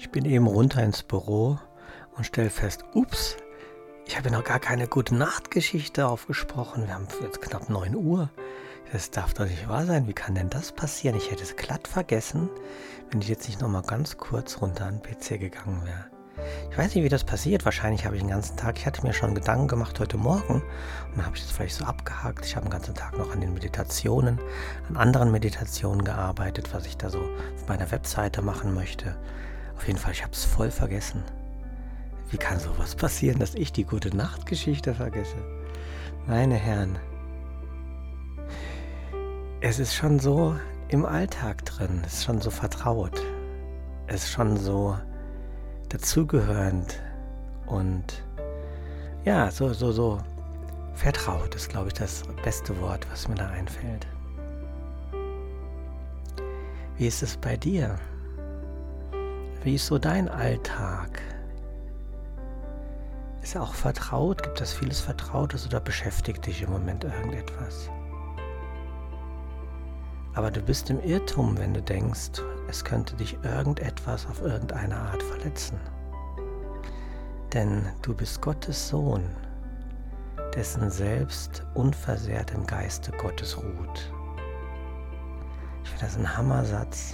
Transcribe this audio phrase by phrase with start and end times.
[0.00, 1.58] Ich bin eben runter ins Büro
[2.16, 3.36] und stelle fest, ups,
[4.06, 6.86] ich habe noch gar keine gute Nachtgeschichte aufgesprochen.
[6.86, 8.30] Wir haben jetzt knapp 9 Uhr.
[8.92, 10.06] Das darf doch nicht wahr sein.
[10.06, 11.16] Wie kann denn das passieren?
[11.16, 12.48] Ich hätte es glatt vergessen,
[13.10, 16.06] wenn ich jetzt nicht noch mal ganz kurz runter an den PC gegangen wäre.
[16.70, 17.64] Ich weiß nicht, wie das passiert.
[17.64, 20.62] Wahrscheinlich habe ich den ganzen Tag, ich hatte mir schon Gedanken gemacht heute Morgen
[21.08, 22.46] und dann habe ich das vielleicht so abgehakt.
[22.46, 24.38] Ich habe den ganzen Tag noch an den Meditationen,
[24.88, 29.16] an anderen Meditationen gearbeitet, was ich da so auf meiner Webseite machen möchte.
[29.78, 31.22] Auf jeden Fall, ich habe es voll vergessen.
[32.32, 35.36] Wie kann sowas passieren, dass ich die gute Nachtgeschichte vergesse?
[36.26, 36.98] Meine Herren,
[39.60, 40.56] es ist schon so
[40.88, 43.22] im Alltag drin, es ist schon so vertraut,
[44.08, 44.98] es ist schon so
[45.90, 47.00] dazugehörend
[47.66, 48.24] und
[49.24, 50.18] ja, so, so, so
[50.94, 54.08] vertraut ist, glaube ich, das beste Wort, was mir da einfällt.
[56.96, 57.96] Wie ist es bei dir?
[59.68, 61.20] Wie ist so dein Alltag?
[63.42, 64.42] Ist er auch vertraut?
[64.42, 67.90] Gibt es vieles Vertrautes oder beschäftigt dich im Moment irgendetwas?
[70.32, 75.22] Aber du bist im Irrtum, wenn du denkst, es könnte dich irgendetwas auf irgendeine Art
[75.22, 75.78] verletzen.
[77.52, 79.36] Denn du bist Gottes Sohn,
[80.54, 84.12] dessen Selbst unversehrt im Geiste Gottes ruht.
[85.84, 87.12] Ich finde das ein Hammersatz,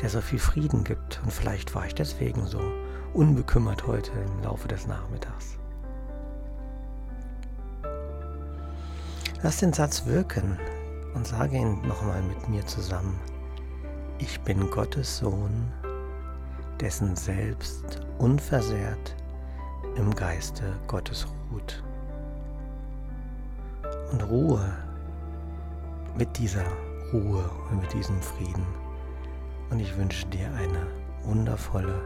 [0.00, 1.20] der so viel Frieden gibt.
[1.22, 2.60] Und vielleicht war ich deswegen so
[3.12, 5.58] unbekümmert heute im Laufe des Nachmittags.
[9.42, 10.58] Lass den Satz wirken
[11.14, 13.18] und sage ihn nochmal mit mir zusammen.
[14.18, 15.70] Ich bin Gottes Sohn,
[16.80, 19.14] dessen Selbst unversehrt
[19.96, 21.82] im Geiste Gottes ruht.
[24.12, 24.64] Und Ruhe
[26.16, 26.64] mit dieser
[27.12, 28.83] Ruhe und mit diesem Frieden.
[29.70, 30.86] Und ich wünsche dir eine
[31.22, 32.00] wundervolle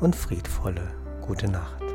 [0.00, 1.85] und friedvolle gute Nacht.